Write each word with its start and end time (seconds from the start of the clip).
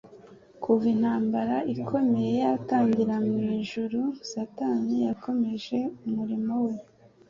Kuva 0.63 0.85
intambara 0.95 1.55
ikomeye 1.73 2.33
yatangira 2.45 3.15
mu 3.27 3.39
ijuru, 3.59 3.99
Satani 4.31 4.95
yakomeje 5.07 5.79
umurimo 6.07 6.53
we 6.65 6.73